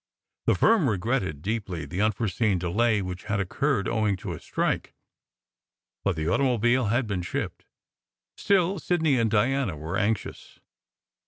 [0.47, 4.95] The firm regretted deeply the unforeseen delay which had occurred owing to a strike,
[6.03, 7.65] but the automobile had been shipped.
[8.35, 10.57] Still Sidney and Diana were anxious.